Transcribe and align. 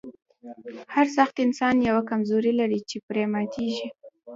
هر 0.93 1.07
سخت 1.17 1.35
انسان 1.45 1.75
یوه 1.89 2.01
کمزوري 2.09 2.51
لري 2.59 2.79
چې 2.89 2.97
پرې 3.07 3.23
ماتیږي 3.33 3.87